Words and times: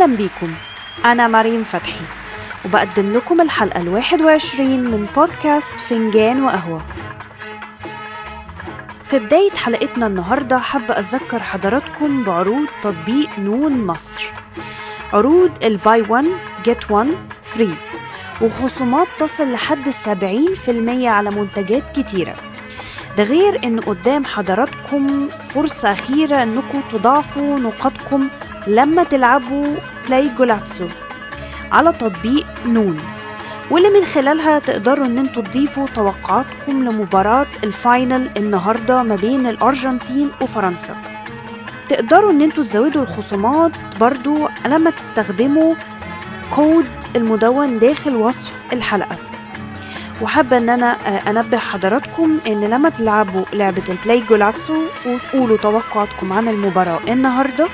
أهلا 0.00 0.16
بيكم 0.16 0.54
أنا 1.04 1.28
مريم 1.28 1.64
فتحي 1.64 2.04
وبقدم 2.64 3.12
لكم 3.12 3.40
الحلقة 3.40 3.80
الواحد 3.80 4.22
وعشرين 4.22 4.84
من 4.84 5.06
بودكاست 5.16 5.74
فنجان 5.74 6.42
وقهوة. 6.44 6.82
في 9.08 9.18
بداية 9.18 9.50
حلقتنا 9.50 10.06
النهاردة 10.06 10.58
حابة 10.58 10.94
أذكر 10.94 11.38
حضراتكم 11.38 12.24
بعروض 12.24 12.66
تطبيق 12.82 13.38
نون 13.38 13.86
مصر. 13.86 14.32
عروض 15.12 15.64
ال 15.64 15.73
buy 15.73 16.00
1 16.08 16.24
get 16.64 16.90
1 16.90 17.08
free 17.42 17.74
وخصومات 18.42 19.08
تصل 19.18 19.52
لحد 19.52 19.88
70% 19.88 21.06
على 21.06 21.30
منتجات 21.30 21.98
كتيرة. 21.98 22.34
ده 23.16 23.24
غير 23.24 23.64
إن 23.64 23.80
قدام 23.80 24.24
حضراتكم 24.24 25.28
فرصة 25.28 25.92
أخيرة 25.92 26.42
إنكم 26.42 26.82
تضاعفوا 26.92 27.58
نقاطكم 27.58 28.28
لما 28.66 29.02
تلعبوا 29.02 29.76
بلاي 30.06 30.28
جولاتسو 30.28 30.88
على 31.72 31.92
تطبيق 31.92 32.46
نون. 32.66 33.00
واللي 33.70 33.90
من 33.90 34.04
خلالها 34.04 34.58
تقدروا 34.58 35.06
إن 35.06 35.18
أنتوا 35.18 35.42
تضيفوا 35.42 35.88
توقعاتكم 35.94 36.84
لمباراة 36.84 37.46
ال 37.64 37.75
final 37.75 38.30
النهاردة 38.36 39.02
ما 39.02 39.16
بين 39.16 39.46
الأرجنتين 39.46 40.30
وفرنسا. 40.40 40.96
تقدروا 41.88 42.30
إن 42.30 42.42
أنتوا 42.42 42.64
تزودوا 42.64 43.02
الخصومات 43.02 43.72
برضو 44.00 44.48
لما 44.66 44.90
تستخدموا 44.90 45.74
كود 46.50 46.86
المدون 47.16 47.78
داخل 47.78 48.16
وصف 48.16 48.52
الحلقة. 48.72 49.16
وحابة 50.22 50.56
إن 50.56 50.68
أنا 50.68 50.86
أنبه 51.30 51.58
حضراتكم 51.58 52.40
إن 52.46 52.60
لما 52.60 52.88
تلعبوا 52.88 53.44
لعبة 53.52 53.84
البلاي 53.88 54.20
جولاتسو 54.20 54.82
وتقولوا 55.06 55.56
توقعاتكم 55.56 56.32
عن 56.32 56.48
المباراة 56.48 57.00
النهاردة 57.08 57.68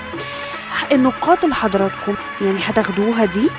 النقاط 0.93 1.45
اللي 1.45 1.55
حضراتكم 1.55 2.15
يعني 2.41 2.59
هتاخدوها 2.65 3.25
دي 3.25 3.51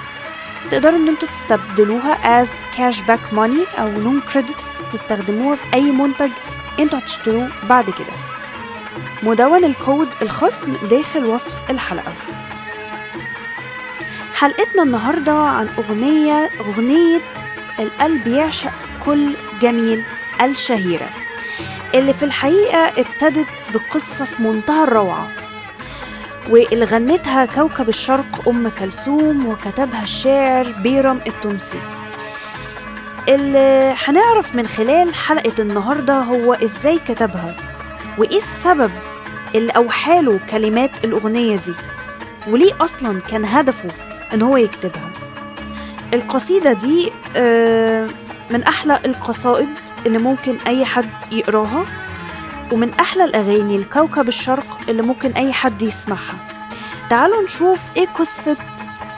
تقدروا 0.72 0.98
إن 0.98 1.08
أنتوا 1.08 1.28
تستبدلوها 1.28 2.44
as 2.44 2.48
cash 2.48 2.98
back 2.98 3.36
money 3.36 3.80
أو 3.80 3.90
نون 3.90 4.22
credits 4.22 4.92
تستخدموها 4.92 5.56
في 5.56 5.66
أي 5.74 5.92
منتج 5.92 6.32
أنتوا 6.80 7.00
هتشتروه 7.00 7.50
بعد 7.70 7.90
كده. 7.90 8.14
مدون 9.24 9.64
الكود 9.64 10.10
الخصم 10.22 10.76
داخل 10.88 11.26
وصف 11.26 11.54
الحلقة. 11.70 12.14
حلقتنا 14.34 14.84
النهاردة 14.84 15.34
عن 15.34 15.68
أغنية 15.78 16.50
أغنية 16.60 17.22
القلب 17.80 18.28
يعشق 18.28 18.72
كل 19.06 19.36
جميل 19.62 20.04
الشهيرة. 20.42 21.10
اللي 21.96 22.14
في 22.14 22.24
الحقيقة 22.24 22.78
ابتدت 22.78 23.48
بقصة 23.74 24.26
في 24.26 24.42
منتهى 24.44 24.84
الروعة. 24.84 25.47
واللي 26.50 26.86
غنتها 26.86 27.46
كوكب 27.46 27.90
الشرق 27.90 28.50
أم 28.50 28.70
كلثوم 28.70 29.46
وكتبها 29.48 30.04
الشاعر 30.04 30.72
بيرم 30.72 31.22
التونسي. 31.28 31.80
اللي 33.30 33.96
هنعرف 34.06 34.56
من 34.56 34.68
خلال 34.68 35.16
حلقة 35.16 35.54
النهاردة 35.62 36.14
هو 36.14 36.54
إزاي 36.54 37.00
كتبها 37.00 37.56
وإيه 38.18 38.38
السبب 38.38 38.92
اللي 39.56 39.72
أوحاله 39.72 40.40
كلمات 40.50 40.92
الأغنية 41.04 41.58
دي 41.58 41.74
وليه 42.48 42.72
أصلا 42.82 43.20
كان 43.22 43.46
هدفه 43.46 43.90
إن 44.34 44.42
هو 44.42 44.58
يكتبها. 44.58 45.12
القصيدة 46.14 46.74
دي 46.74 47.12
من 48.52 48.64
أحلى 48.64 49.00
القصائد 49.06 49.70
اللي 50.06 50.18
ممكن 50.18 50.58
أي 50.68 50.86
حد 50.86 51.10
يقراها. 51.34 51.86
ومن 52.72 52.94
أحلى 52.94 53.24
الأغاني 53.24 53.78
لكوكب 53.78 54.28
الشرق 54.28 54.80
اللي 54.90 55.02
ممكن 55.02 55.32
أي 55.32 55.54
حد 55.54 55.82
يسمعها. 55.82 56.40
تعالوا 57.10 57.44
نشوف 57.44 57.82
إيه 57.98 58.06
قصة 58.08 58.58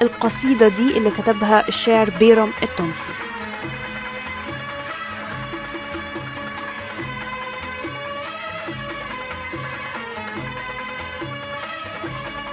القصيدة 0.01 0.67
دي 0.67 0.97
اللي 0.97 1.11
كتبها 1.11 1.67
الشاعر 1.67 2.09
بيرم 2.09 2.53
التونسي. 2.63 3.11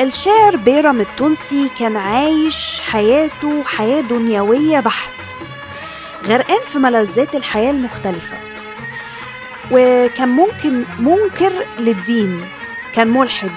الشاعر 0.00 0.56
بيرم 0.56 1.00
التونسي 1.00 1.68
كان 1.78 1.96
عايش 1.96 2.80
حياته 2.80 3.64
حياة 3.64 4.00
دنيوية 4.00 4.80
بحت 4.80 5.26
غرقان 6.26 6.60
في 6.72 6.78
ملذات 6.78 7.34
الحياة 7.34 7.70
المختلفة. 7.70 8.55
وكان 9.72 10.28
ممكن 10.28 10.84
منكر 10.98 11.52
للدين 11.78 12.44
كان 12.92 13.08
ملحد 13.08 13.50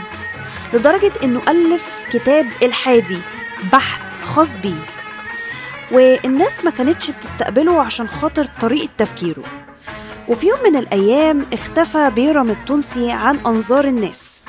لدرجة 0.73 1.11
إنه 1.23 1.41
ألف 1.47 2.03
كتاب 2.11 2.47
إلحادي 2.63 3.17
بحت 3.73 4.17
خاص 4.23 4.57
بيه 4.57 4.85
والناس 5.91 6.65
ما 6.65 6.71
كانتش 6.71 7.11
بتستقبله 7.11 7.81
عشان 7.81 8.07
خاطر 8.07 8.45
طريقة 8.61 8.89
تفكيره. 8.97 9.43
وفي 10.27 10.47
يوم 10.47 10.59
من 10.63 10.75
الأيام 10.75 11.45
اختفى 11.53 12.11
بيرم 12.15 12.49
التونسي 12.49 13.11
عن 13.11 13.37
أنظار 13.37 13.85
الناس 13.85 14.43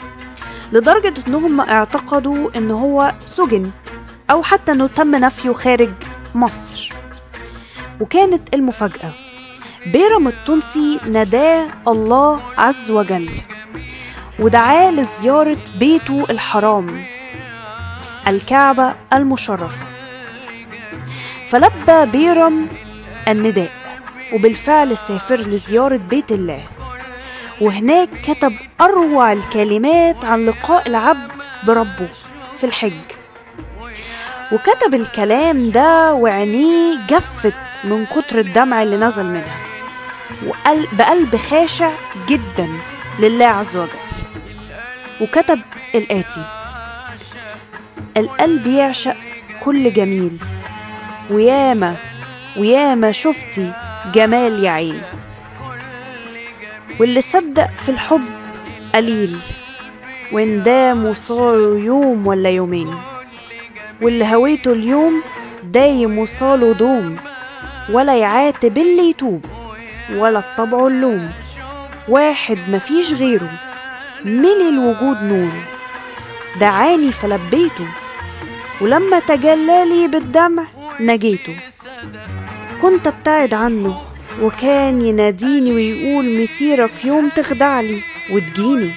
لدرجة 0.72 1.14
إنهم 1.28 1.60
اعتقدوا 1.60 2.50
إن 2.56 2.70
هو 2.70 3.12
سجن 3.24 3.70
أو 4.30 4.42
حتى 4.42 4.72
إنه 4.72 4.86
تم 4.86 5.14
نفيه 5.16 5.52
خارج 5.52 5.90
مصر. 6.34 6.92
وكانت 8.00 8.54
المفاجأة 8.54 9.14
بيرم 9.86 10.28
التونسي 10.28 11.00
نداه 11.06 11.66
الله 11.88 12.42
عز 12.58 12.90
وجل 12.90 13.30
ودعاه 14.38 14.90
لزيارة 14.90 15.58
بيته 15.78 16.24
الحرام 16.30 17.04
الكعبة 18.28 18.94
المشرفة. 19.12 19.84
فلبى 21.46 22.06
بيرم 22.06 22.68
النداء 23.28 23.72
وبالفعل 24.32 24.96
سافر 24.96 25.36
لزيارة 25.36 25.96
بيت 25.96 26.32
الله 26.32 26.62
وهناك 27.60 28.08
كتب 28.22 28.52
أروع 28.80 29.32
الكلمات 29.32 30.24
عن 30.24 30.46
لقاء 30.46 30.88
العبد 30.88 31.32
بربه 31.66 32.08
في 32.56 32.64
الحج. 32.64 33.02
وكتب 34.52 34.94
الكلام 34.94 35.70
ده 35.70 36.14
وعينيه 36.14 37.06
جفت 37.06 37.84
من 37.84 38.06
كتر 38.06 38.38
الدمع 38.38 38.82
اللي 38.82 38.96
نزل 38.96 39.26
منها. 39.26 39.69
بقلب 40.92 41.36
خاشع 41.36 41.92
جدا 42.28 42.68
لله 43.18 43.46
عز 43.46 43.76
وجل 43.76 43.90
وكتب 45.20 45.60
الآتي. 45.94 46.44
القلب 48.16 48.66
يعشق 48.66 49.16
كل 49.62 49.92
جميل. 49.92 50.38
وياما 51.30 51.96
وياما 52.58 53.12
شفتي 53.12 53.72
جمال 54.14 54.64
يا 54.64 54.70
عين. 54.70 55.02
واللي 57.00 57.20
صدق 57.20 57.70
في 57.78 57.88
الحب 57.88 58.24
قليل. 58.94 59.36
وإن 60.32 60.62
دام 60.62 61.04
وصاله 61.04 61.78
يوم 61.78 62.26
ولا 62.26 62.50
يومين. 62.50 62.94
واللي 64.02 64.34
هويته 64.34 64.72
اليوم 64.72 65.22
دايم 65.64 66.18
وصاله 66.18 66.72
دوم. 66.72 67.16
ولا 67.90 68.16
يعاتب 68.16 68.78
اللي 68.78 69.10
يتوب. 69.10 69.44
ولا 70.12 70.38
الطبع 70.38 70.86
اللوم 70.86 71.30
واحد 72.08 72.58
مفيش 72.68 73.12
غيره. 73.12 73.50
ملي 74.24 74.68
الوجود 74.68 75.22
نور. 75.22 75.52
دعاني 76.60 77.12
فلبيته. 77.12 77.88
ولما 78.80 79.18
تجلالي 79.18 80.08
بالدمع 80.08 80.66
نجيته. 81.00 81.56
كنت 82.82 83.06
ابتعد 83.06 83.54
عنه. 83.54 84.00
وكان 84.40 85.02
يناديني 85.02 85.72
ويقول 85.72 86.42
مسيرك 86.42 87.04
يوم 87.04 87.28
تخدعلي 87.28 88.02
وتجيني. 88.30 88.92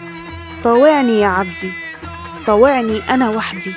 طاوعني 0.63 1.19
يا 1.19 1.27
عبدي. 1.27 1.71
طاوعني 2.47 3.01
أنا 3.09 3.29
وحدي. 3.29 3.75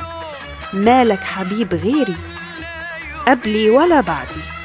مالك 0.72 1.24
حبيب 1.24 1.74
غيري. 1.74 2.16
قبلي 3.28 3.70
ولا 3.70 4.00
بعدي. 4.00 4.55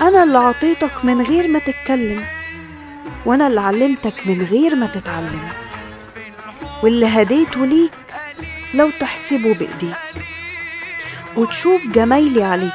أنا 0.00 0.22
اللي 0.22 0.38
عطيتك 0.38 1.04
من 1.04 1.22
غير 1.22 1.48
ما 1.48 1.58
تتكلم 1.58 2.24
وأنا 3.26 3.46
اللي 3.46 3.60
علمتك 3.60 4.26
من 4.26 4.42
غير 4.42 4.76
ما 4.76 4.86
تتعلم. 4.86 5.48
واللي 6.82 7.06
هديته 7.06 7.66
ليك 7.66 8.16
لو 8.74 8.90
تحسبه 8.90 9.54
بإيديك. 9.54 10.26
وتشوف 11.36 11.86
جمايلي 11.86 12.42
عليك. 12.42 12.72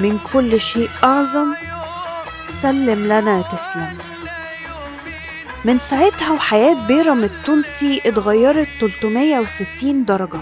من 0.00 0.18
كل 0.32 0.60
شيء 0.60 0.90
أعظم 1.04 1.54
سلم 2.46 3.06
لنا 3.06 3.42
تسلم. 3.42 3.98
من 5.64 5.78
ساعتها 5.78 6.32
وحياة 6.32 6.74
بيرم 6.74 7.24
التونسي 7.24 8.02
اتغيرت 8.06 8.68
360 8.80 10.04
درجة. 10.04 10.40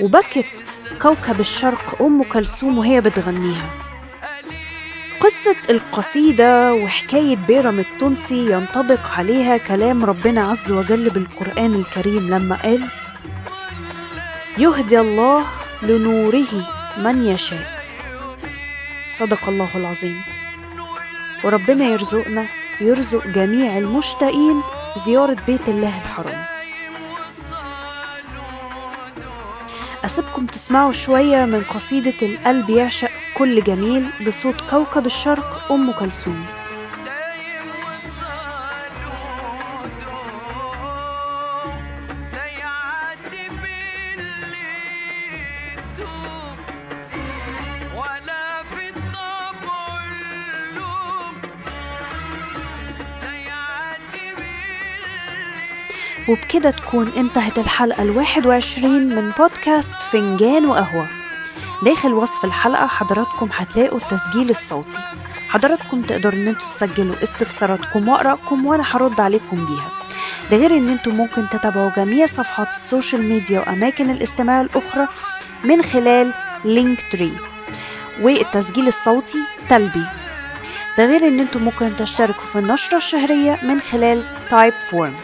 وبكت 0.00 0.80
كوكب 1.02 1.40
الشرق 1.40 2.02
أم 2.02 2.22
كلثوم 2.22 2.78
وهي 2.78 3.00
بتغنيها. 3.00 3.81
قصة 5.42 5.70
القصيدة 5.70 6.74
وحكاية 6.74 7.36
بيرم 7.36 7.78
التونسي 7.78 8.52
ينطبق 8.52 9.06
عليها 9.18 9.56
كلام 9.56 10.04
ربنا 10.04 10.40
عز 10.44 10.70
وجل 10.70 11.10
بالقرآن 11.10 11.74
الكريم 11.74 12.34
لما 12.34 12.56
قال 12.62 12.80
يهدي 14.58 15.00
الله 15.00 15.44
لنوره 15.82 16.52
من 16.98 17.24
يشاء. 17.24 17.84
صدق 19.08 19.48
الله 19.48 19.68
العظيم. 19.74 20.20
وربنا 21.44 21.84
يرزقنا 21.84 22.46
يرزق 22.80 23.26
جميع 23.26 23.78
المشتاقين 23.78 24.62
زيارة 25.06 25.36
بيت 25.46 25.68
الله 25.68 26.02
الحرام. 26.02 26.44
أسيبكم 30.04 30.46
تسمعوا 30.46 30.92
شوية 30.92 31.44
من 31.44 31.62
قصيدة 31.62 32.26
القلب 32.26 32.70
يعشق 32.70 33.11
كل 33.36 33.62
جميل 33.62 34.10
بصوت 34.26 34.60
كوكب 34.70 35.06
الشرق 35.06 35.72
أم 35.72 35.92
كلثوم. 35.92 36.46
وبكده 56.28 56.70
تكون 56.70 57.08
انتهت 57.08 57.58
الحلقة 57.58 58.02
الواحد 58.02 58.46
وعشرين 58.46 59.14
من 59.14 59.30
بودكاست 59.30 60.02
فنجان 60.02 60.66
وقهوة. 60.66 61.21
داخل 61.82 62.12
وصف 62.12 62.44
الحلقة 62.44 62.86
حضراتكم 62.86 63.48
هتلاقوا 63.52 63.98
التسجيل 63.98 64.50
الصوتي. 64.50 64.98
حضراتكم 65.48 66.02
تقدروا 66.02 66.32
إن 66.40 66.48
أنتوا 66.48 66.68
تسجلوا 66.68 67.22
استفساراتكم 67.22 68.08
وارائكم 68.08 68.66
وأنا 68.66 68.84
هرد 68.90 69.20
عليكم 69.20 69.66
بيها. 69.66 69.90
ده 70.50 70.56
غير 70.56 70.76
إن 70.76 70.88
أنتوا 70.88 71.12
ممكن 71.12 71.48
تتابعوا 71.48 71.90
جميع 71.90 72.26
صفحات 72.26 72.68
ال 72.68 72.76
social 72.76 73.22
media 73.22 73.60
وأماكن 73.60 74.10
الاستماع 74.10 74.60
الأخرى 74.60 75.08
من 75.64 75.82
خلال 75.82 76.34
Linktree 76.64 77.32
والتسجيل 78.20 78.88
الصوتي 78.88 79.38
تلبية. 79.68 80.06
ده 80.98 81.04
غير 81.04 81.28
إن 81.28 81.40
أنتوا 81.40 81.60
ممكن 81.60 81.96
تشتركوا 81.96 82.44
في 82.44 82.58
النشرة 82.58 82.96
الشهرية 82.96 83.60
من 83.62 83.80
خلال 83.80 84.48
Typeform 84.50 85.14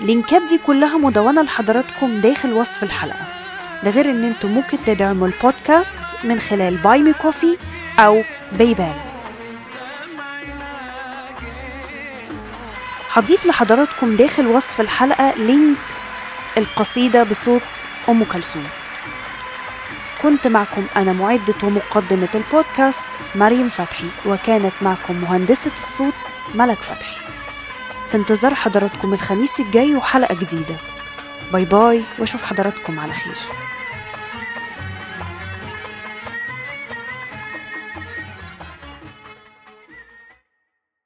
اللينكات 0.00 0.42
دي 0.42 0.58
كلها 0.58 0.98
مدونة 0.98 1.42
لحضراتكم 1.42 2.20
داخل 2.20 2.52
وصف 2.52 2.82
الحلقة. 2.82 3.39
ده 3.84 3.90
غير 3.90 4.10
إن 4.10 4.24
أنتم 4.24 4.48
ممكن 4.50 4.84
تدعموا 4.84 5.26
البودكاست 5.26 6.00
من 6.24 6.40
خلال 6.40 6.76
Buy 6.76 7.02
Me 7.02 7.12
a 7.12 7.19
Coffee 7.19 7.58
أو 7.98 8.24
PayPal 8.52 8.94
هضيف 13.12 13.46
لحضراتكم 13.46 14.16
داخل 14.16 14.46
وصف 14.46 14.80
الحلقة 14.80 15.34
link 15.36 15.76
القصيدة 16.58 17.22
بصوت 17.22 17.62
أم 18.08 18.24
كلثوم. 18.24 18.66
كنت 20.22 20.46
معكم 20.46 20.86
أنا 20.96 21.12
معدة 21.12 21.54
ومقدمة 21.62 22.28
البودكاست 22.34 23.04
مريم 23.34 23.68
فتحي 23.68 24.06
وكانت 24.26 24.72
معكم 24.82 25.14
مهندسة 25.14 25.72
الصوت 25.72 26.14
ملك 26.54 26.78
فتحي. 26.78 27.16
في 28.08 28.16
انتظار 28.16 28.54
حضراتكم 28.54 29.12
الخميس 29.14 29.60
الجاي 29.60 29.96
وحلقة 29.96 30.34
جديدة. 30.34 30.76
باي 31.52 31.64
باي 31.64 32.02
وأشوف 32.18 32.42
حضراتكم 32.42 33.00
على 33.00 33.12
خير. 33.12 33.36